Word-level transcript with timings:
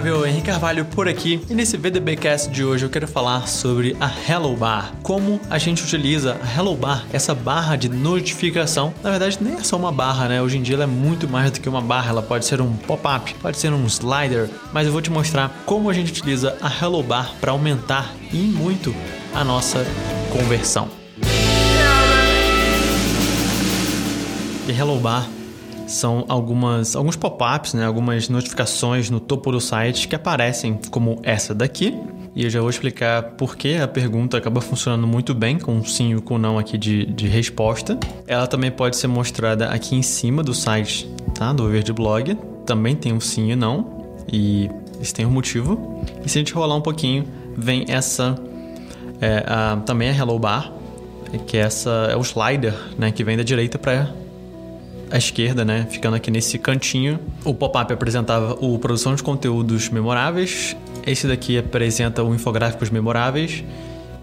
admirável 0.00 0.26
Henrique 0.26 0.46
Carvalho 0.46 0.84
por 0.86 1.06
aqui 1.06 1.42
e 1.50 1.54
nesse 1.54 1.76
VDBcast 1.76 2.50
de 2.50 2.64
hoje 2.64 2.84
eu 2.86 2.90
quero 2.90 3.06
falar 3.06 3.46
sobre 3.46 3.94
a 4.00 4.10
Hello 4.10 4.56
Bar. 4.56 4.94
Como 5.02 5.38
a 5.50 5.58
gente 5.58 5.82
utiliza 5.82 6.38
a 6.42 6.58
Hello 6.58 6.74
Bar, 6.74 7.04
essa 7.12 7.34
barra 7.34 7.76
de 7.76 7.88
notificação. 7.90 8.94
Na 9.02 9.10
verdade, 9.10 9.36
nem 9.40 9.54
é 9.54 9.62
só 9.62 9.76
uma 9.76 9.92
barra, 9.92 10.28
né? 10.28 10.40
Hoje 10.40 10.56
em 10.56 10.62
dia 10.62 10.76
ela 10.76 10.84
é 10.84 10.86
muito 10.86 11.28
mais 11.28 11.50
do 11.50 11.60
que 11.60 11.68
uma 11.68 11.82
barra, 11.82 12.10
ela 12.10 12.22
pode 12.22 12.46
ser 12.46 12.62
um 12.62 12.72
pop-up, 12.72 13.34
pode 13.42 13.58
ser 13.58 13.72
um 13.72 13.84
slider, 13.86 14.48
mas 14.72 14.86
eu 14.86 14.92
vou 14.92 15.02
te 15.02 15.10
mostrar 15.10 15.62
como 15.66 15.90
a 15.90 15.92
gente 15.92 16.12
utiliza 16.12 16.56
a 16.62 16.72
Hello 16.72 17.02
Bar 17.02 17.34
para 17.38 17.52
aumentar 17.52 18.14
e 18.32 18.38
muito 18.38 18.94
a 19.34 19.44
nossa 19.44 19.84
conversão. 20.32 20.88
E 24.66 24.72
Hello 24.72 24.98
Bar 24.98 25.28
são 25.90 26.24
algumas 26.28 26.94
alguns 26.94 27.16
pop-ups, 27.16 27.74
né, 27.74 27.84
algumas 27.84 28.28
notificações 28.28 29.10
no 29.10 29.18
topo 29.18 29.50
do 29.50 29.60
site 29.60 30.06
que 30.08 30.14
aparecem 30.14 30.78
como 30.90 31.20
essa 31.22 31.54
daqui. 31.54 31.94
E 32.34 32.44
eu 32.44 32.50
já 32.50 32.60
vou 32.60 32.70
explicar 32.70 33.22
por 33.32 33.56
que 33.56 33.76
a 33.76 33.88
pergunta 33.88 34.36
acaba 34.36 34.60
funcionando 34.60 35.04
muito 35.04 35.34
bem 35.34 35.58
com 35.58 35.84
sim 35.84 36.14
ou 36.14 36.22
com 36.22 36.38
não 36.38 36.58
aqui 36.58 36.78
de, 36.78 37.04
de 37.06 37.26
resposta. 37.26 37.98
Ela 38.26 38.46
também 38.46 38.70
pode 38.70 38.96
ser 38.96 39.08
mostrada 39.08 39.66
aqui 39.66 39.96
em 39.96 40.02
cima 40.02 40.42
do 40.42 40.54
site, 40.54 41.10
tá? 41.34 41.52
Do 41.52 41.68
Verde 41.68 41.92
Blog. 41.92 42.38
Também 42.64 42.94
tem 42.94 43.12
um 43.12 43.20
sim 43.20 43.50
e 43.50 43.56
não. 43.56 44.06
E 44.32 44.70
isso 45.00 45.12
tem 45.12 45.26
um 45.26 45.30
motivo. 45.30 46.04
E 46.24 46.28
se 46.28 46.38
a 46.38 46.40
gente 46.40 46.54
rolar 46.54 46.76
um 46.76 46.80
pouquinho, 46.80 47.26
vem 47.56 47.84
essa 47.88 48.38
é, 49.20 49.44
a, 49.44 49.76
também 49.84 50.08
a 50.08 50.14
Hello 50.14 50.38
Bar, 50.38 50.72
que 51.48 51.56
é 51.56 51.60
essa 51.60 52.08
é 52.12 52.16
o 52.16 52.20
slider, 52.20 52.74
né, 52.96 53.10
que 53.10 53.24
vem 53.24 53.36
da 53.36 53.42
direita 53.42 53.76
para 53.76 53.92
à 55.10 55.18
esquerda, 55.18 55.64
né? 55.64 55.86
Ficando 55.90 56.16
aqui 56.16 56.30
nesse 56.30 56.58
cantinho. 56.58 57.18
O 57.44 57.52
pop-up 57.52 57.92
apresentava 57.92 58.56
o 58.60 58.78
produção 58.78 59.14
de 59.14 59.22
conteúdos 59.22 59.88
memoráveis. 59.88 60.76
Esse 61.06 61.26
daqui 61.26 61.58
apresenta 61.58 62.22
o 62.22 62.34
infográficos 62.34 62.90
memoráveis. 62.90 63.64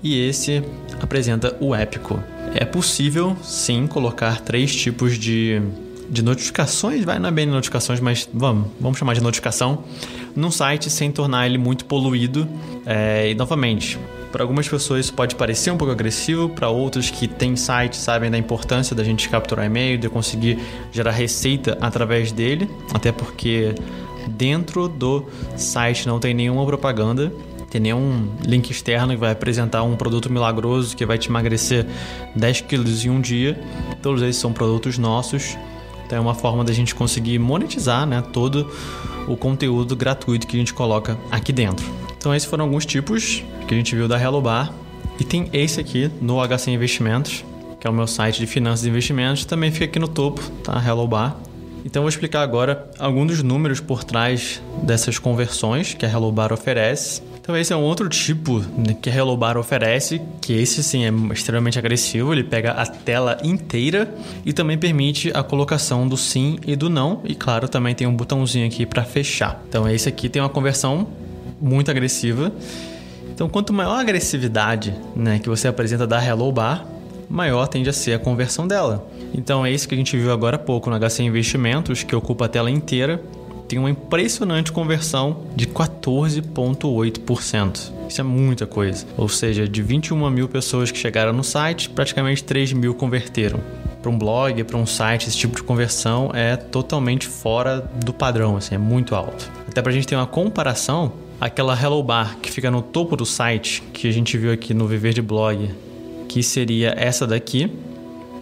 E 0.01 0.19
esse 0.27 0.63
apresenta 1.01 1.55
o 1.59 1.75
épico. 1.75 2.21
É 2.53 2.63
possível, 2.63 3.35
sim, 3.43 3.87
colocar 3.87 4.41
três 4.41 4.75
tipos 4.75 5.17
de, 5.17 5.61
de 6.09 6.23
notificações. 6.23 7.03
Vai, 7.03 7.19
não 7.19 7.29
é 7.29 7.31
bem 7.31 7.45
notificações, 7.45 7.99
mas 7.99 8.29
vamos, 8.33 8.69
vamos 8.79 8.97
chamar 8.97 9.13
de 9.13 9.21
notificação. 9.21 9.83
Num 10.35 10.51
site 10.51 10.89
sem 10.89 11.11
tornar 11.11 11.47
ele 11.47 11.57
muito 11.57 11.85
poluído. 11.85 12.47
É, 12.85 13.31
e 13.31 13.35
novamente, 13.35 13.99
para 14.37 14.43
algumas 14.43 14.69
pessoas 14.69 15.05
isso 15.05 15.15
pode 15.15 15.33
parecer 15.33 15.71
um 15.71 15.77
pouco 15.77 15.91
agressivo, 15.91 16.47
para 16.47 16.69
outros 16.69 17.09
que 17.09 17.27
têm 17.27 17.55
site 17.55 17.97
sabem 17.97 18.29
da 18.29 18.37
importância 18.37 18.95
da 18.95 19.03
gente 19.03 19.27
capturar 19.27 19.65
e-mail, 19.65 19.97
de 19.97 20.07
conseguir 20.09 20.59
gerar 20.91 21.09
receita 21.09 21.75
através 21.81 22.31
dele, 22.31 22.69
até 22.93 23.11
porque 23.11 23.73
dentro 24.27 24.87
do 24.87 25.25
site 25.55 26.05
não 26.07 26.19
tem 26.19 26.35
nenhuma 26.35 26.63
propaganda, 26.67 27.33
tem 27.71 27.81
nenhum 27.81 28.29
link 28.45 28.69
externo 28.69 29.13
que 29.13 29.19
vai 29.19 29.31
apresentar 29.31 29.81
um 29.81 29.95
produto 29.95 30.31
milagroso 30.31 30.95
que 30.95 31.03
vai 31.03 31.17
te 31.17 31.29
emagrecer 31.29 31.87
10 32.35 32.61
quilos 32.61 33.03
em 33.03 33.09
um 33.09 33.19
dia. 33.19 33.59
Todos 34.03 34.21
eles 34.21 34.35
são 34.35 34.53
produtos 34.53 34.99
nossos. 34.99 35.57
Então 36.05 36.15
é 36.15 36.21
uma 36.21 36.35
forma 36.35 36.63
da 36.63 36.71
gente 36.71 36.93
conseguir 36.93 37.39
monetizar 37.39 38.05
né, 38.05 38.23
todo 38.31 38.71
o 39.27 39.35
conteúdo 39.35 39.95
gratuito 39.95 40.45
que 40.45 40.55
a 40.55 40.59
gente 40.59 40.75
coloca 40.75 41.17
aqui 41.31 41.51
dentro. 41.51 41.83
Então 42.15 42.35
esses 42.35 42.47
foram 42.47 42.65
alguns 42.65 42.85
tipos 42.85 43.43
que 43.67 43.73
a 43.73 43.77
gente 43.77 43.93
viu 43.95 44.07
da 44.07 44.19
Hello 44.19 44.41
Bar. 44.41 44.71
E 45.19 45.23
tem 45.23 45.49
esse 45.51 45.79
aqui 45.79 46.09
no 46.21 46.37
HC 46.39 46.71
Investimentos, 46.71 47.43
que 47.79 47.85
é 47.85 47.89
o 47.89 47.93
meu 47.93 48.07
site 48.07 48.39
de 48.39 48.47
finanças 48.47 48.85
e 48.85 48.89
investimentos, 48.89 49.43
também 49.43 49.71
fica 49.71 49.85
aqui 49.85 49.99
no 49.99 50.07
topo, 50.07 50.41
tá? 50.63 50.81
Hello 50.85 51.05
Bar. 51.07 51.35
Então 51.83 51.99
eu 51.99 52.03
vou 52.03 52.09
explicar 52.09 52.41
agora 52.41 52.89
alguns 52.97 53.27
dos 53.27 53.43
números 53.43 53.79
por 53.79 54.03
trás 54.03 54.61
dessas 54.83 55.19
conversões 55.19 55.93
que 55.93 56.05
a 56.05 56.09
Hello 56.09 56.31
Bar 56.31 56.53
oferece. 56.53 57.21
Então 57.41 57.55
esse 57.57 57.73
é 57.73 57.75
um 57.75 57.81
outro 57.81 58.07
tipo 58.09 58.61
que 59.01 59.09
a 59.09 59.15
Hello 59.15 59.35
Bar 59.35 59.57
oferece, 59.57 60.21
que 60.41 60.53
esse 60.53 60.83
sim 60.83 61.05
é 61.05 61.33
extremamente 61.33 61.77
agressivo, 61.77 62.33
ele 62.33 62.43
pega 62.43 62.71
a 62.71 62.85
tela 62.85 63.37
inteira 63.43 64.13
e 64.45 64.53
também 64.53 64.77
permite 64.77 65.31
a 65.33 65.43
colocação 65.43 66.07
do 66.07 66.15
sim 66.15 66.57
e 66.65 66.75
do 66.75 66.89
não, 66.89 67.21
e 67.25 67.35
claro, 67.35 67.67
também 67.67 67.95
tem 67.95 68.07
um 68.07 68.15
botãozinho 68.15 68.65
aqui 68.67 68.85
para 68.85 69.03
fechar. 69.03 69.61
Então 69.67 69.89
esse 69.89 70.07
aqui 70.07 70.29
tem 70.29 70.41
uma 70.41 70.49
conversão 70.49 71.07
muito 71.59 71.89
agressiva. 71.89 72.51
Então, 73.37 73.47
quanto 73.47 73.71
maior 73.71 73.97
a 73.97 73.99
agressividade 73.99 74.95
né, 75.15 75.37
que 75.37 75.47
você 75.47 75.67
apresenta 75.67 76.07
da 76.07 76.19
Hello 76.19 76.51
Bar, 76.51 76.83
maior 77.29 77.67
tende 77.67 77.87
a 77.87 77.93
ser 77.93 78.13
a 78.13 78.19
conversão 78.19 78.67
dela. 78.67 79.07
Então, 79.31 79.63
é 79.63 79.71
isso 79.71 79.87
que 79.87 79.93
a 79.93 79.97
gente 79.97 80.17
viu 80.17 80.31
agora 80.31 80.55
há 80.55 80.59
pouco 80.59 80.89
no 80.89 80.99
HC 80.99 81.21
Investimentos, 81.21 82.01
que 82.01 82.15
ocupa 82.15 82.45
a 82.45 82.47
tela 82.47 82.71
inteira, 82.71 83.21
tem 83.67 83.77
uma 83.77 83.91
impressionante 83.91 84.71
conversão 84.71 85.43
de 85.55 85.67
14,8%. 85.67 87.91
Isso 88.09 88.19
é 88.19 88.23
muita 88.23 88.65
coisa. 88.65 89.05
Ou 89.15 89.29
seja, 89.29 89.67
de 89.67 89.83
21 89.83 90.27
mil 90.31 90.49
pessoas 90.49 90.89
que 90.89 90.97
chegaram 90.97 91.31
no 91.31 91.43
site, 91.43 91.91
praticamente 91.91 92.43
3 92.43 92.73
mil 92.73 92.95
converteram. 92.95 93.59
Para 94.01 94.09
um 94.09 94.17
blog, 94.17 94.63
para 94.63 94.77
um 94.77 94.87
site, 94.87 95.27
esse 95.27 95.37
tipo 95.37 95.55
de 95.55 95.61
conversão 95.61 96.31
é 96.33 96.55
totalmente 96.55 97.27
fora 97.27 97.87
do 98.03 98.11
padrão, 98.11 98.57
assim, 98.57 98.73
é 98.73 98.79
muito 98.79 99.13
alto. 99.13 99.47
Até 99.69 99.79
para 99.79 99.91
a 99.91 99.93
gente 99.93 100.07
ter 100.07 100.15
uma 100.15 100.25
comparação, 100.25 101.26
aquela 101.39 101.79
Hello 101.79 102.01
Bar 102.01 102.37
que 102.41 102.51
fica 102.51 102.69
no 102.71 102.81
topo 102.81 103.15
do 103.15 103.25
site, 103.25 103.83
que 103.93 104.07
a 104.07 104.11
gente 104.11 104.37
viu 104.37 104.51
aqui 104.51 104.73
no 104.73 104.87
Viver 104.87 105.13
de 105.13 105.21
Blog, 105.21 105.69
que 106.27 106.41
seria 106.43 106.93
essa 106.97 107.25
daqui. 107.25 107.71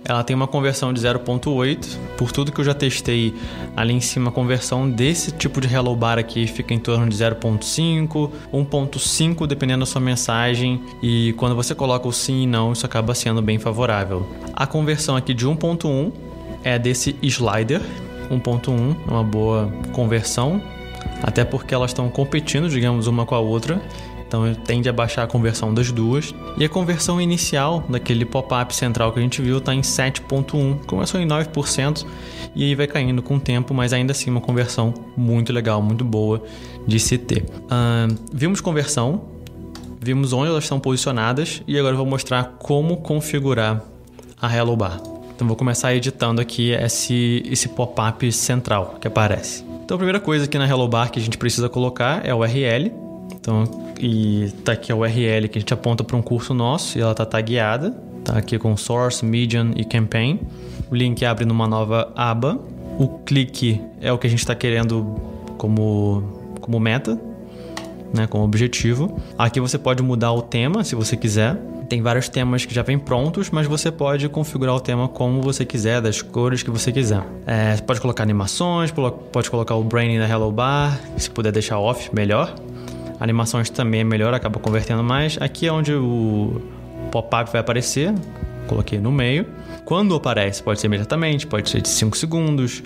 Ela 0.08 0.24
tem 0.24 0.36
uma 0.36 0.46
conversão 0.46 0.94
de 0.94 1.02
0.8. 1.02 1.98
Por 2.16 2.32
tudo 2.32 2.52
que 2.52 2.62
eu 2.62 2.66
já 2.66 2.76
testei 2.76 3.34
ali 3.76 3.92
em 3.92 4.00
cima, 4.00 4.30
a 4.30 4.32
conversão 4.32 4.88
desse 4.88 5.32
tipo 5.32 5.60
de 5.60 5.74
Hello 5.74 5.96
Bar 5.96 6.20
aqui 6.20 6.46
fica 6.46 6.76
em 6.76 6.80
torno 6.80 7.10
de 7.10 7.18
0.5, 7.18 8.30
1.5 8.54 9.48
dependendo 9.48 9.80
da 9.80 9.86
sua 9.88 10.00
mensagem. 10.00 10.80
E 11.02 11.34
quando 11.38 11.56
você 11.56 11.74
coloca 11.74 12.08
o 12.08 12.14
sim 12.14 12.44
e 12.44 12.48
não, 12.48 12.72
isso 12.72 12.86
acaba 12.86 13.16
sendo 13.16 13.42
bem 13.42 13.58
favorável. 13.58 14.28
A 14.54 14.68
conversão 14.68 15.16
aqui 15.16 15.34
de 15.34 15.48
1.1 15.48 16.12
é 16.64 16.78
desse 16.78 17.16
slider. 17.24 17.82
1.1 18.30 18.96
é 19.08 19.12
uma 19.12 19.24
boa 19.24 19.74
conversão 19.92 20.62
até 21.22 21.44
porque 21.44 21.74
elas 21.74 21.92
estão 21.92 22.10
competindo, 22.10 22.70
digamos, 22.70 23.08
uma 23.08 23.26
com 23.26 23.36
a 23.36 23.40
outra. 23.40 23.82
Então 24.28 24.54
tende 24.54 24.90
a 24.90 24.94
baixar 24.94 25.24
a 25.24 25.28
conversão 25.28 25.74
das 25.74 25.92
duas. 25.92 26.34
E 26.58 26.66
a 26.66 26.70
conversão 26.70 27.22
inicial 27.22 27.84
daquele 27.88 28.26
pop-up 28.26 28.76
central 28.76 29.12
que 29.12 29.20
a 29.20 29.22
gente 29.22 29.42
viu 29.42 29.60
está 29.60 29.74
em 29.74 29.82
7.1, 29.82 30.86
começou 30.86 31.20
em 31.20 31.28
9% 31.28 32.06
e 32.56 32.64
aí 32.64 32.76
vai 32.76 32.88
caindo 32.88 33.22
com 33.22 33.36
o 33.36 33.40
tempo, 33.40 33.74
mas 33.74 33.94
ainda 33.94 34.12
assim 34.12 34.30
uma 34.30 34.42
conversão 34.42 34.94
muito 35.16 35.52
legal, 35.54 35.82
muito 35.82 36.04
boa 36.04 36.42
de 36.88 37.00
se 37.00 37.18
ter. 37.18 37.44
Uh, 37.44 38.16
vimos 38.34 38.62
conversão, 38.62 39.26
vimos 40.02 40.34
onde 40.34 40.50
elas 40.50 40.64
estão 40.64 40.80
posicionadas 40.80 41.62
e 41.68 41.78
agora 41.78 41.94
eu 41.94 41.98
vou 41.98 42.06
mostrar 42.06 42.56
como 42.60 42.98
configurar 42.98 43.84
a 44.42 44.56
Hello 44.56 44.76
Bar. 44.76 45.02
Então 45.36 45.48
vou 45.48 45.58
começar 45.58 45.94
editando 45.94 46.42
aqui 46.42 46.72
esse, 46.72 47.44
esse 47.46 47.68
pop-up 47.70 48.32
central 48.32 48.96
que 49.02 49.08
aparece. 49.08 49.75
Então 49.86 49.94
a 49.94 49.98
primeira 50.00 50.20
coisa 50.20 50.46
aqui 50.46 50.58
na 50.58 50.68
Hello 50.68 50.88
Bar 50.88 51.12
que 51.12 51.20
a 51.20 51.22
gente 51.22 51.38
precisa 51.38 51.70
colocar 51.70 52.26
é 52.26 52.34
o 52.34 52.40
URL. 52.40 52.92
Então, 53.32 53.94
e 54.00 54.52
tá 54.64 54.72
aqui 54.72 54.92
a 54.92 54.96
URL 54.96 55.48
que 55.48 55.60
a 55.60 55.62
gente 55.62 55.72
aponta 55.72 56.04
para 56.04 56.18
um 56.18 56.24
curso 56.24 56.56
nosso 56.56 56.98
e 56.98 57.02
ela 57.02 57.14
tá 57.14 57.24
tagueada. 57.24 57.92
Tá 58.24 58.36
aqui 58.36 58.58
com 58.58 58.76
Source, 58.76 59.24
Medium 59.24 59.74
e 59.76 59.86
Campaign. 59.86 60.40
O 60.90 60.96
link 60.96 61.24
abre 61.24 61.46
numa 61.46 61.68
nova 61.68 62.12
aba. 62.16 62.60
O 62.98 63.20
clique 63.20 63.80
é 64.02 64.12
o 64.12 64.18
que 64.18 64.26
a 64.26 64.30
gente 64.30 64.40
está 64.40 64.56
querendo 64.56 65.22
como, 65.56 66.24
como 66.60 66.80
meta, 66.80 67.22
né, 68.12 68.26
como 68.26 68.44
objetivo. 68.44 69.22
Aqui 69.38 69.60
você 69.60 69.78
pode 69.78 70.02
mudar 70.02 70.34
o 70.34 70.42
tema 70.42 70.84
se 70.84 70.96
você 70.96 71.16
quiser. 71.16 71.56
Tem 71.88 72.02
vários 72.02 72.28
temas 72.30 72.66
que 72.66 72.74
já 72.74 72.82
vêm 72.82 72.98
prontos, 72.98 73.50
mas 73.50 73.68
você 73.68 73.92
pode 73.92 74.28
configurar 74.30 74.76
o 74.76 74.80
tema 74.80 75.08
como 75.08 75.42
você 75.42 75.66
quiser, 75.66 76.02
das 76.02 76.22
cores 76.22 76.64
que 76.64 76.72
você 76.72 76.92
quiser. 76.92 77.24
É, 77.46 77.78
pode 77.78 78.02
colocar 78.02 78.24
animações, 78.24 78.92
pode 79.32 79.50
colocar 79.50 79.76
o 79.76 79.84
branding 79.84 80.18
da 80.18 80.28
Hello 80.28 80.52
Bar, 80.52 81.00
se 81.18 81.30
puder 81.30 81.52
deixar 81.52 81.80
off, 81.80 82.10
melhor. 82.14 82.56
Animações 83.20 83.70
também 83.70 84.02
é 84.02 84.04
melhor, 84.04 84.34
acaba 84.34 84.60
convertendo 84.60 85.04
mais. 85.04 85.38
Aqui 85.40 85.68
é 85.68 85.72
onde 85.72 85.94
o 85.94 86.62
pop-up 87.12 87.52
vai 87.52 87.62
aparecer, 87.62 88.14
coloquei 88.68 89.00
no 89.00 89.12
meio. 89.12 89.46
Quando 89.86 90.16
aparece, 90.16 90.64
pode 90.64 90.80
ser 90.80 90.88
imediatamente, 90.88 91.46
pode 91.46 91.70
ser 91.70 91.82
de 91.82 91.90
5 91.90 92.18
segundos, 92.18 92.84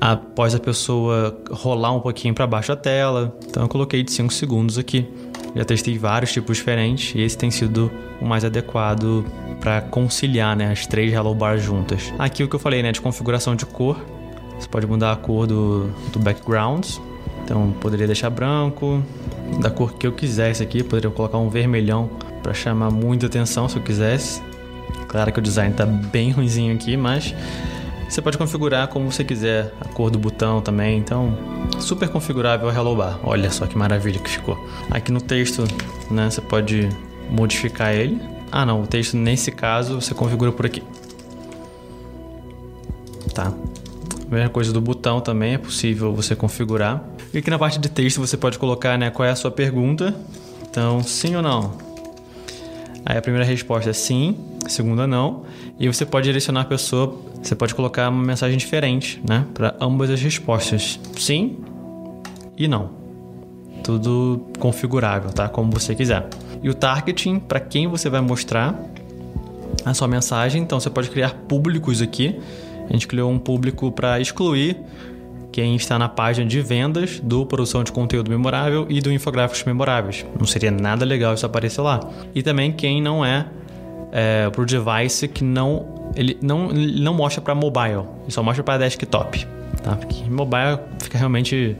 após 0.00 0.54
a 0.54 0.58
pessoa 0.58 1.38
rolar 1.50 1.92
um 1.92 2.00
pouquinho 2.00 2.34
para 2.34 2.46
baixo 2.46 2.72
a 2.72 2.76
tela. 2.76 3.36
Então 3.46 3.62
eu 3.62 3.68
coloquei 3.68 4.02
de 4.02 4.12
5 4.12 4.32
segundos 4.32 4.78
aqui. 4.78 5.06
Já 5.54 5.64
testei 5.64 5.98
vários 5.98 6.32
tipos 6.32 6.56
diferentes 6.56 7.14
e 7.14 7.20
esse 7.20 7.36
tem 7.36 7.50
sido 7.50 7.90
o 8.20 8.24
mais 8.24 8.44
adequado 8.44 9.24
para 9.60 9.82
conciliar 9.82 10.56
né, 10.56 10.72
as 10.72 10.86
três 10.86 11.12
Hello 11.12 11.34
Bars 11.34 11.62
juntas. 11.62 12.12
Aqui 12.18 12.42
o 12.42 12.48
que 12.48 12.56
eu 12.56 12.60
falei, 12.60 12.82
né, 12.82 12.90
de 12.90 13.00
configuração 13.00 13.54
de 13.54 13.66
cor. 13.66 14.02
Você 14.58 14.68
pode 14.68 14.86
mudar 14.86 15.12
a 15.12 15.16
cor 15.16 15.46
do, 15.46 15.88
do 16.12 16.18
background. 16.18 16.86
Então 17.44 17.72
poderia 17.80 18.06
deixar 18.06 18.30
branco, 18.30 19.02
da 19.60 19.68
cor 19.68 19.92
que 19.94 20.06
eu 20.06 20.12
quisesse 20.12 20.62
aqui. 20.62 20.82
Poderia 20.82 21.10
colocar 21.10 21.38
um 21.38 21.50
vermelhão 21.50 22.08
para 22.42 22.54
chamar 22.54 22.90
muita 22.90 23.26
atenção 23.26 23.68
se 23.68 23.76
eu 23.76 23.82
quisesse. 23.82 24.42
Claro 25.06 25.32
que 25.32 25.38
o 25.38 25.42
design 25.42 25.72
está 25.72 25.84
bem 25.84 26.30
ruimzinho 26.30 26.74
aqui, 26.74 26.96
mas 26.96 27.34
Você 28.12 28.20
pode 28.20 28.36
configurar 28.36 28.88
como 28.88 29.10
você 29.10 29.24
quiser, 29.24 29.72
a 29.80 29.88
cor 29.88 30.10
do 30.10 30.18
botão 30.18 30.60
também, 30.60 30.98
então 30.98 31.34
super 31.80 32.10
configurável 32.10 32.68
a 32.68 32.74
Hello 32.74 32.94
Bar. 32.94 33.18
Olha 33.24 33.50
só 33.50 33.66
que 33.66 33.74
maravilha 33.74 34.20
que 34.20 34.28
ficou. 34.28 34.54
Aqui 34.90 35.10
no 35.10 35.18
texto, 35.18 35.64
né, 36.10 36.28
você 36.28 36.42
pode 36.42 36.90
modificar 37.30 37.94
ele. 37.94 38.20
Ah, 38.52 38.66
não, 38.66 38.82
o 38.82 38.86
texto 38.86 39.16
nesse 39.16 39.50
caso 39.50 39.98
você 39.98 40.12
configura 40.12 40.52
por 40.52 40.66
aqui. 40.66 40.82
Tá. 43.32 43.50
Mesma 44.30 44.50
coisa 44.50 44.74
do 44.74 44.80
botão 44.82 45.18
também 45.18 45.54
é 45.54 45.58
possível 45.58 46.14
você 46.14 46.36
configurar. 46.36 47.02
E 47.32 47.38
aqui 47.38 47.48
na 47.48 47.58
parte 47.58 47.78
de 47.78 47.88
texto 47.88 48.20
você 48.20 48.36
pode 48.36 48.58
colocar, 48.58 48.98
né, 48.98 49.08
qual 49.08 49.26
é 49.26 49.30
a 49.30 49.36
sua 49.36 49.50
pergunta. 49.50 50.14
Então, 50.68 51.02
sim 51.02 51.34
ou 51.34 51.40
não? 51.40 51.91
Aí 53.04 53.16
a 53.16 53.22
primeira 53.22 53.44
resposta 53.44 53.90
é 53.90 53.92
sim, 53.92 54.36
a 54.64 54.68
segunda 54.68 55.06
não. 55.06 55.44
E 55.78 55.86
você 55.88 56.06
pode 56.06 56.26
direcionar 56.26 56.62
a 56.62 56.64
pessoa, 56.64 57.18
você 57.42 57.54
pode 57.54 57.74
colocar 57.74 58.08
uma 58.08 58.22
mensagem 58.22 58.56
diferente, 58.56 59.20
né? 59.28 59.44
Para 59.52 59.74
ambas 59.80 60.10
as 60.10 60.20
respostas. 60.20 61.00
Sim 61.16 61.58
e 62.56 62.68
não. 62.68 62.90
Tudo 63.82 64.46
configurável, 64.58 65.30
tá? 65.30 65.48
Como 65.48 65.72
você 65.72 65.94
quiser. 65.94 66.28
E 66.62 66.68
o 66.70 66.74
targeting, 66.74 67.40
para 67.40 67.58
quem 67.58 67.88
você 67.88 68.08
vai 68.08 68.20
mostrar 68.20 68.78
a 69.84 69.92
sua 69.94 70.06
mensagem. 70.06 70.62
Então 70.62 70.78
você 70.78 70.90
pode 70.90 71.10
criar 71.10 71.34
públicos 71.48 72.00
aqui. 72.00 72.38
A 72.88 72.92
gente 72.92 73.08
criou 73.08 73.30
um 73.30 73.38
público 73.38 73.90
para 73.90 74.20
excluir 74.20 74.76
quem 75.52 75.76
está 75.76 75.98
na 75.98 76.08
página 76.08 76.48
de 76.48 76.60
vendas 76.62 77.20
do 77.20 77.44
produção 77.44 77.84
de 77.84 77.92
conteúdo 77.92 78.30
memorável 78.30 78.86
e 78.88 79.00
do 79.00 79.12
infográficos 79.12 79.62
memoráveis. 79.64 80.24
Não 80.38 80.46
seria 80.46 80.70
nada 80.70 81.04
legal 81.04 81.34
isso 81.34 81.44
aparecer 81.44 81.82
lá. 81.82 82.00
E 82.34 82.42
também 82.42 82.72
quem 82.72 83.02
não 83.02 83.24
é, 83.24 83.46
é 84.10 84.48
para 84.50 84.62
o 84.62 84.64
device 84.64 85.28
que 85.28 85.44
não 85.44 86.00
ele 86.16 86.36
não, 86.42 86.70
ele 86.70 87.02
não 87.02 87.14
mostra 87.14 87.40
para 87.40 87.54
mobile, 87.54 88.04
ele 88.22 88.30
só 88.30 88.42
mostra 88.42 88.62
para 88.62 88.84
desktop, 88.84 89.46
tá? 89.82 89.96
Porque 89.96 90.28
mobile 90.28 90.78
fica 91.00 91.18
realmente 91.18 91.76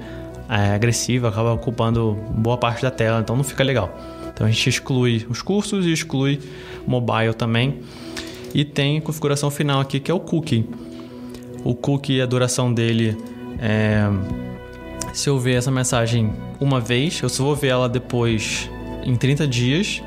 é, 0.49 0.75
agressivo, 0.75 1.27
acaba 1.27 1.53
ocupando 1.53 2.17
boa 2.31 2.57
parte 2.57 2.83
da 2.83 2.91
tela, 2.91 3.21
então 3.21 3.37
não 3.37 3.45
fica 3.45 3.63
legal. 3.63 3.91
Então 4.33 4.47
a 4.47 4.51
gente 4.51 4.69
exclui 4.69 5.27
os 5.29 5.43
cursos 5.43 5.87
e 5.87 5.93
exclui 5.93 6.41
mobile 6.87 7.35
também. 7.35 7.81
E 8.55 8.65
tem 8.65 9.01
configuração 9.01 9.51
final 9.51 9.81
aqui 9.81 10.01
que 10.01 10.11
é 10.11 10.15
o 10.15 10.21
cookie. 10.21 10.69
O 11.65 11.75
cookie, 11.75 12.21
a 12.21 12.27
duração 12.27 12.73
dele 12.73 13.17
é, 13.62 14.11
se 15.12 15.31
eu 15.31 15.38
ver 15.38 15.55
essa 15.55 15.70
mensagem 15.70 16.32
uma 16.61 16.81
vez, 16.81 17.20
eu 17.23 17.29
só 17.29 17.44
vou 17.44 17.55
ver 17.55 17.69
ela 17.69 17.88
depois 17.88 18.69
em 19.05 19.14
30 19.14 19.47
dias. 19.47 20.03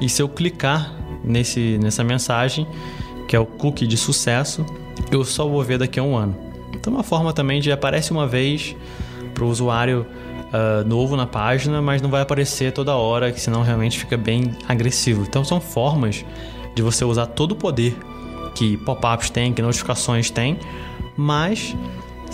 E 0.00 0.08
se 0.08 0.20
eu 0.20 0.28
clicar 0.28 0.92
nesse, 1.22 1.78
nessa 1.80 2.02
mensagem, 2.02 2.66
que 3.28 3.36
é 3.36 3.38
o 3.38 3.46
cookie 3.46 3.86
de 3.86 3.96
sucesso, 3.96 4.66
eu 5.10 5.24
só 5.24 5.46
vou 5.46 5.62
ver 5.62 5.78
daqui 5.78 6.00
a 6.00 6.02
um 6.02 6.16
ano. 6.16 6.36
Então, 6.74 6.92
uma 6.92 7.04
forma 7.04 7.32
também 7.32 7.60
de 7.60 7.70
aparece 7.70 8.10
uma 8.10 8.26
vez 8.26 8.74
para 9.32 9.44
o 9.44 9.48
usuário 9.48 10.04
uh, 10.52 10.86
novo 10.86 11.16
na 11.16 11.26
página, 11.26 11.80
mas 11.80 12.02
não 12.02 12.10
vai 12.10 12.22
aparecer 12.22 12.72
toda 12.72 12.94
hora, 12.96 13.30
que 13.30 13.40
senão 13.40 13.62
realmente 13.62 13.98
fica 13.98 14.16
bem 14.16 14.56
agressivo. 14.68 15.22
Então, 15.22 15.44
são 15.44 15.60
formas 15.60 16.24
de 16.74 16.82
você 16.82 17.04
usar 17.04 17.26
todo 17.26 17.52
o 17.52 17.56
poder 17.56 17.96
que 18.54 18.76
pop-ups 18.78 19.30
têm, 19.30 19.52
que 19.52 19.62
notificações 19.62 20.30
têm, 20.30 20.58
mas 21.16 21.74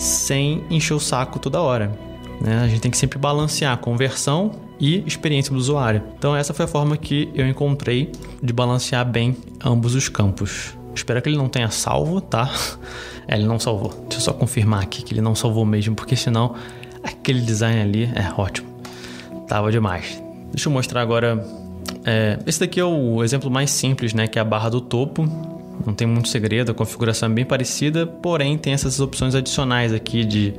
sem 0.02 0.64
encher 0.68 0.94
o 0.94 1.00
saco 1.00 1.38
toda 1.38 1.60
hora. 1.60 1.96
Né? 2.40 2.58
A 2.58 2.68
gente 2.68 2.80
tem 2.80 2.90
que 2.90 2.96
sempre 2.96 3.18
balancear 3.18 3.76
conversão 3.78 4.50
e 4.80 5.02
experiência 5.06 5.52
do 5.52 5.58
usuário. 5.58 6.02
Então 6.18 6.34
essa 6.34 6.52
foi 6.52 6.64
a 6.64 6.68
forma 6.68 6.96
que 6.96 7.30
eu 7.34 7.46
encontrei 7.46 8.10
de 8.42 8.52
balancear 8.52 9.08
bem 9.08 9.36
ambos 9.64 9.94
os 9.94 10.08
campos. 10.08 10.76
Espero 10.94 11.22
que 11.22 11.28
ele 11.28 11.36
não 11.36 11.48
tenha 11.48 11.70
salvo, 11.70 12.20
tá? 12.20 12.52
É, 13.28 13.36
ele 13.36 13.44
não 13.44 13.56
salvou. 13.56 13.90
Deixa 14.08 14.16
eu 14.16 14.20
só 14.20 14.32
confirmar 14.32 14.82
aqui 14.82 15.00
que 15.00 15.14
ele 15.14 15.20
não 15.20 15.32
salvou 15.32 15.64
mesmo, 15.64 15.94
porque 15.94 16.16
senão 16.16 16.56
aquele 17.04 17.40
design 17.40 17.80
ali 17.80 18.10
é 18.16 18.32
ótimo. 18.36 18.68
Tava 19.46 19.70
demais. 19.70 20.20
Deixa 20.50 20.68
eu 20.68 20.72
mostrar 20.72 21.02
agora. 21.02 21.46
É, 22.04 22.36
esse 22.44 22.58
daqui 22.58 22.80
é 22.80 22.84
o 22.84 23.22
exemplo 23.22 23.48
mais 23.48 23.70
simples, 23.70 24.12
né? 24.12 24.26
Que 24.26 24.40
é 24.40 24.42
a 24.42 24.44
barra 24.44 24.68
do 24.70 24.80
topo 24.80 25.24
não 25.86 25.94
tem 25.94 26.06
muito 26.06 26.28
segredo, 26.28 26.72
a 26.72 26.74
configuração 26.74 27.30
é 27.30 27.32
bem 27.32 27.44
parecida, 27.44 28.06
porém 28.06 28.56
tem 28.58 28.72
essas 28.72 29.00
opções 29.00 29.34
adicionais 29.34 29.92
aqui 29.92 30.24
de, 30.24 30.54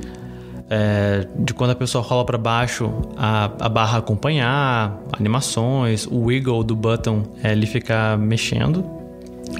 é, 0.68 1.26
de 1.38 1.54
quando 1.54 1.70
a 1.70 1.74
pessoa 1.74 2.02
rola 2.02 2.24
para 2.24 2.38
baixo 2.38 2.90
a, 3.16 3.44
a 3.58 3.68
barra 3.68 3.98
acompanhar, 3.98 4.98
animações, 5.12 6.06
o 6.06 6.24
wiggle 6.24 6.62
do 6.62 6.76
button 6.76 7.22
é 7.42 7.52
ele 7.52 7.66
ficar 7.66 8.18
mexendo. 8.18 8.84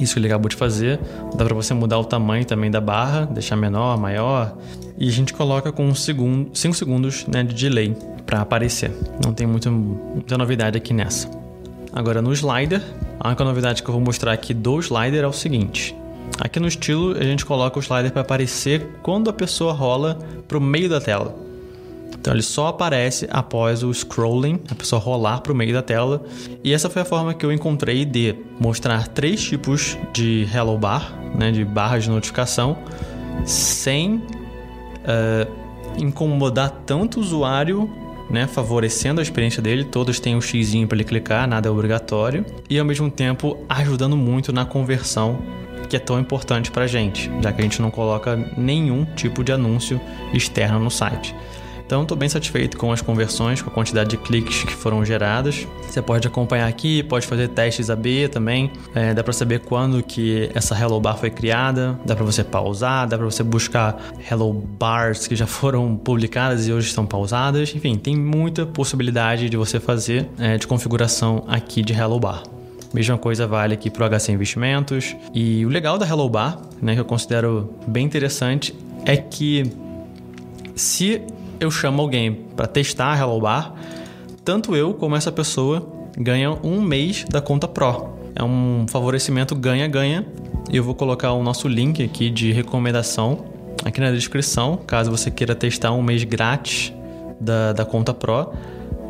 Isso 0.01 0.15
que 0.15 0.21
ele 0.21 0.27
acabou 0.27 0.49
de 0.49 0.57
fazer. 0.57 0.99
Dá 1.37 1.45
para 1.45 1.55
você 1.55 1.73
mudar 1.73 1.99
o 1.99 2.05
tamanho 2.05 2.45
também 2.45 2.71
da 2.71 2.81
barra, 2.81 3.27
deixar 3.27 3.55
menor, 3.55 3.97
maior. 3.99 4.57
E 4.99 5.09
a 5.09 5.13
gente 5.13 5.33
coloca 5.33 5.71
com 5.71 5.95
5 5.95 5.97
segundo, 5.97 6.57
segundos 6.75 7.27
né, 7.27 7.45
de 7.45 7.55
delay 7.55 7.97
para 8.27 8.41
aparecer. 8.41 8.91
Não 9.25 9.33
tem 9.33 9.47
muita 9.47 10.37
novidade 10.37 10.77
aqui 10.77 10.93
nessa. 10.93 11.44
Agora 11.95 12.21
no 12.21 12.33
slider, 12.33 12.83
a 13.21 13.29
única 13.29 13.45
novidade 13.45 13.81
que 13.81 13.89
eu 13.89 13.93
vou 13.93 14.03
mostrar 14.03 14.33
aqui 14.33 14.53
do 14.53 14.81
slider 14.81 15.23
é 15.23 15.29
o 15.29 15.33
seguinte. 15.33 15.95
Aqui 16.41 16.59
no 16.59 16.67
estilo 16.67 17.17
a 17.17 17.23
gente 17.23 17.47
coloca 17.47 17.79
o 17.79 17.81
slider 17.81 18.11
para 18.11 18.23
aparecer 18.23 18.85
quando 19.01 19.31
a 19.31 19.33
pessoa 19.33 19.73
rola 19.73 20.19
para 20.49 20.59
o 20.59 20.61
meio 20.61 20.89
da 20.89 21.01
tela. 21.01 21.37
Então 22.13 22.35
ele 22.35 22.43
só 22.43 22.67
aparece 22.67 23.29
após 23.31 23.85
o 23.85 23.95
scrolling, 23.95 24.59
a 24.69 24.75
pessoa 24.75 25.01
rolar 25.01 25.41
para 25.41 25.53
o 25.53 25.55
meio 25.55 25.73
da 25.73 25.83
tela. 25.83 26.25
E 26.65 26.73
essa 26.73 26.91
foi 26.91 27.03
a 27.03 27.05
forma 27.05 27.33
que 27.33 27.47
eu 27.47 27.53
encontrei 27.53 28.05
de 28.05 28.35
mostrar 28.59 29.07
três 29.07 29.45
tipos 29.45 29.97
de 30.13 30.49
Hello 30.53 30.77
Bar, 30.77 31.17
né, 31.39 31.53
de 31.53 31.65
barras 31.65 32.05
de 32.05 32.11
notificação, 32.11 32.77
sem 33.45 34.17
uh, 34.17 35.49
incomodar 35.97 36.71
tanto 36.85 37.21
o 37.21 37.23
usuário 37.23 37.89
né, 38.31 38.47
favorecendo 38.47 39.21
a 39.21 39.23
experiência 39.23 39.63
dele. 39.63 39.85
Todos 39.85 40.19
têm 40.21 40.37
um 40.37 40.41
xizinho 40.41 40.87
para 40.87 40.97
ele 40.97 41.05
clicar, 41.05 41.47
nada 41.47 41.69
é 41.69 41.71
obrigatório, 41.71 42.45
e 42.69 42.79
ao 42.79 42.85
mesmo 42.85 43.11
tempo 43.11 43.59
ajudando 43.69 44.17
muito 44.17 44.53
na 44.53 44.65
conversão 44.65 45.39
que 45.89 45.97
é 45.97 46.01
tão 46.01 46.19
importante 46.19 46.71
para 46.71 46.85
a 46.85 46.87
gente, 46.87 47.31
já 47.43 47.53
que 47.53 47.61
a 47.61 47.65
gente 47.65 47.81
não 47.81 47.91
coloca 47.91 48.37
nenhum 48.57 49.05
tipo 49.05 49.45
de 49.45 49.53
anúncio 49.53 50.01
externo 50.33 50.79
no 50.79 50.91
site. 50.91 51.35
Então 51.95 52.03
estou 52.03 52.19
bem 52.19 52.29
satisfeito 52.29 52.77
com 52.77 52.91
as 52.91 53.01
conversões, 53.01 53.63
com 53.63 53.71
a 53.71 53.73
quantidade 53.73 54.11
de 54.11 54.17
cliques 54.17 54.65
que 54.65 54.73
foram 54.73 55.05
geradas. 55.05 55.65
Você 55.89 56.03
pode 56.03 56.27
acompanhar 56.27 56.67
aqui, 56.67 57.05
pode 57.05 57.25
fazer 57.25 57.47
testes 57.47 57.89
AB 57.89 58.27
também. 58.33 58.73
É, 58.93 59.15
dá 59.15 59.23
para 59.23 59.33
saber 59.33 59.61
quando 59.61 60.03
que 60.03 60.51
essa 60.57 60.77
Hello 60.77 60.99
Bar 60.99 61.17
foi 61.17 61.31
criada. 61.31 61.97
Dá 62.05 62.17
para 62.17 62.25
você 62.25 62.43
pausar, 62.43 63.07
dá 63.07 63.17
para 63.17 63.25
você 63.25 63.45
buscar 63.45 63.97
Hello 64.29 64.53
Bars 64.53 65.29
que 65.29 65.37
já 65.37 65.47
foram 65.47 65.95
publicadas 65.95 66.67
e 66.67 66.73
hoje 66.73 66.89
estão 66.89 67.07
pausadas. 67.07 67.73
Enfim, 67.77 67.95
tem 67.95 68.17
muita 68.17 68.67
possibilidade 68.67 69.49
de 69.49 69.57
você 69.57 69.79
fazer 69.79 70.29
é, 70.37 70.59
de 70.59 70.67
configuração 70.67 71.45
aqui 71.47 71.81
de 71.81 71.93
Hello 71.93 72.19
Bar. 72.19 72.43
Mesma 72.93 73.17
coisa 73.17 73.47
vale 73.47 73.73
aqui 73.75 73.89
para 73.89 74.05
o 74.05 74.11
HC 74.11 74.33
Investimentos. 74.33 75.15
E 75.33 75.65
o 75.65 75.69
legal 75.69 75.97
da 75.97 76.05
Hello 76.05 76.29
Bar, 76.29 76.61
né, 76.83 76.95
que 76.95 77.01
eu 77.01 77.05
considero 77.05 77.73
bem 77.87 78.05
interessante, 78.05 78.75
é 79.07 79.17
que 79.17 79.71
se 80.75 81.23
eu 81.61 81.71
chamo 81.71 82.03
alguém 82.03 82.33
para 82.57 82.67
testar 82.67 83.13
a 83.13 83.19
Hello 83.19 83.41
Bar, 83.41 83.75
tanto 84.45 84.77
eu 84.77 84.95
como 84.95 85.17
essa 85.17 85.33
pessoa 85.33 85.87
ganham 86.17 86.59
um 86.63 86.81
mês 86.81 87.25
da 87.29 87.41
conta 87.41 87.67
Pro. 87.67 88.15
É 88.35 88.43
um 88.43 88.87
favorecimento 88.89 89.55
ganha-ganha. 89.55 90.27
Eu 90.73 90.83
vou 90.83 90.95
colocar 90.95 91.33
o 91.33 91.43
nosso 91.43 91.69
link 91.69 92.03
aqui 92.03 92.31
de 92.31 92.53
recomendação 92.53 93.45
aqui 93.85 94.01
na 94.01 94.11
descrição, 94.11 94.79
caso 94.87 95.11
você 95.11 95.31
queira 95.31 95.55
testar 95.55 95.93
um 95.93 96.03
mês 96.03 96.25
grátis 96.25 96.93
da, 97.41 97.73
da 97.73 97.85
conta 97.85 98.15
Pro. 98.15 98.53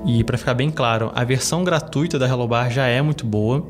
E 0.07 0.23
para 0.23 0.37
ficar 0.37 0.55
bem 0.55 0.71
claro, 0.71 1.11
a 1.15 1.25
versão 1.25 1.65
gratuita 1.65 2.19
da 2.19 2.29
Hello 2.29 2.47
Bar 2.47 2.71
já 2.71 2.87
é 2.87 3.01
muito 3.01 3.25
boa. 3.25 3.67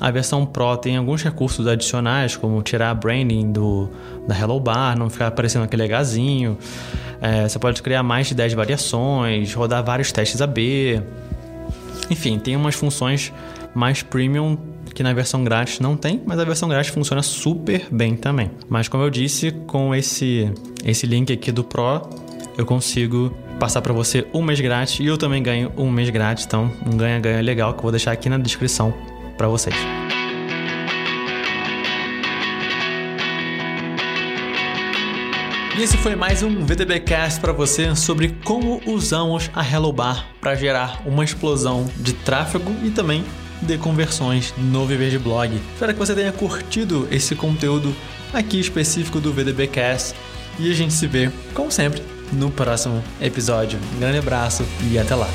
A 0.00 0.10
versão 0.10 0.44
Pro 0.44 0.76
tem 0.76 0.96
alguns 0.96 1.22
recursos 1.22 1.66
adicionais, 1.66 2.36
como 2.36 2.60
tirar 2.62 2.90
a 2.90 2.94
branding 2.94 3.52
do, 3.52 3.88
da 4.26 4.38
Hello 4.38 4.58
Bar, 4.58 4.98
não 4.98 5.08
ficar 5.08 5.28
aparecendo 5.28 5.62
aquele 5.62 5.84
Hzinho. 5.84 6.58
É, 7.20 7.48
você 7.48 7.58
pode 7.58 7.80
criar 7.80 8.02
mais 8.02 8.26
de 8.26 8.34
10 8.34 8.54
variações, 8.54 9.54
rodar 9.54 9.84
vários 9.84 10.10
testes 10.10 10.42
AB. 10.42 11.00
Enfim, 12.10 12.38
tem 12.38 12.56
umas 12.56 12.74
funções 12.74 13.32
mais 13.74 14.02
premium 14.02 14.58
que 14.94 15.02
na 15.02 15.12
versão 15.12 15.42
grátis 15.42 15.80
não 15.80 15.96
tem, 15.96 16.22
mas 16.24 16.38
a 16.38 16.44
versão 16.44 16.68
grátis 16.68 16.92
funciona 16.92 17.22
super 17.22 17.86
bem 17.90 18.14
também. 18.14 18.50
Mas 18.68 18.88
como 18.88 19.02
eu 19.02 19.10
disse, 19.10 19.50
com 19.66 19.94
esse, 19.94 20.52
esse 20.84 21.06
link 21.06 21.32
aqui 21.32 21.50
do 21.50 21.64
Pro, 21.64 22.08
eu 22.58 22.66
consigo 22.66 23.34
passar 23.58 23.80
para 23.80 23.92
você 23.92 24.26
um 24.34 24.42
mês 24.42 24.60
grátis 24.60 25.00
e 25.00 25.06
eu 25.06 25.16
também 25.16 25.42
ganho 25.42 25.72
um 25.76 25.90
mês 25.90 26.10
grátis, 26.10 26.44
então 26.44 26.70
um 26.86 26.96
ganha-ganha 26.96 27.40
legal 27.40 27.72
que 27.72 27.78
eu 27.78 27.82
vou 27.82 27.90
deixar 27.90 28.12
aqui 28.12 28.28
na 28.28 28.38
descrição 28.38 28.92
para 29.36 29.48
vocês. 29.48 29.76
E 35.76 35.82
esse 35.82 35.96
foi 35.96 36.14
mais 36.14 36.40
um 36.44 36.64
VTBcast 36.64 37.40
para 37.40 37.52
você 37.52 37.96
sobre 37.96 38.28
como 38.44 38.80
usamos 38.86 39.50
a 39.52 39.68
Hello 39.68 39.92
Bar 39.92 40.24
para 40.40 40.54
gerar 40.54 41.02
uma 41.04 41.24
explosão 41.24 41.90
de 41.96 42.12
tráfego 42.12 42.72
e 42.84 42.90
também 42.90 43.24
de 43.60 43.76
conversões 43.76 44.54
no 44.56 44.86
Viver 44.86 45.10
de 45.10 45.18
Blog. 45.18 45.60
Espero 45.72 45.92
que 45.92 45.98
você 45.98 46.14
tenha 46.14 46.30
curtido 46.30 47.08
esse 47.10 47.34
conteúdo 47.34 47.92
aqui 48.32 48.60
específico 48.60 49.18
do 49.18 49.32
VDBcast 49.32 50.14
e 50.60 50.70
a 50.70 50.74
gente 50.74 50.92
se 50.92 51.08
vê, 51.08 51.28
como 51.54 51.72
sempre, 51.72 52.00
no 52.32 52.52
próximo 52.52 53.02
episódio. 53.20 53.78
Um 53.96 53.98
grande 53.98 54.18
abraço 54.18 54.64
e 54.88 54.96
até 54.96 55.16
lá. 55.16 55.28